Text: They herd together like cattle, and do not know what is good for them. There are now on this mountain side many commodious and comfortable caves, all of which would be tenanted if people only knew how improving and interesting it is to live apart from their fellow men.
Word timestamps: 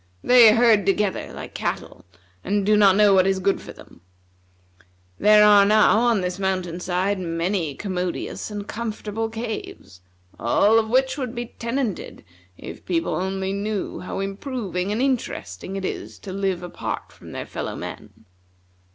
They 0.23 0.55
herd 0.55 0.87
together 0.87 1.31
like 1.31 1.53
cattle, 1.53 2.05
and 2.43 2.65
do 2.65 2.75
not 2.75 2.95
know 2.95 3.13
what 3.13 3.27
is 3.27 3.37
good 3.37 3.61
for 3.61 3.71
them. 3.71 4.01
There 5.19 5.45
are 5.45 5.63
now 5.63 5.99
on 5.99 6.21
this 6.21 6.39
mountain 6.39 6.79
side 6.79 7.19
many 7.19 7.75
commodious 7.75 8.49
and 8.49 8.67
comfortable 8.67 9.29
caves, 9.29 10.01
all 10.39 10.79
of 10.79 10.89
which 10.89 11.19
would 11.19 11.35
be 11.35 11.53
tenanted 11.59 12.25
if 12.57 12.83
people 12.83 13.13
only 13.13 13.53
knew 13.53 13.99
how 13.99 14.21
improving 14.21 14.91
and 14.91 15.03
interesting 15.03 15.75
it 15.75 15.85
is 15.85 16.17
to 16.17 16.33
live 16.33 16.63
apart 16.63 17.11
from 17.11 17.31
their 17.31 17.45
fellow 17.45 17.75
men. 17.75 18.25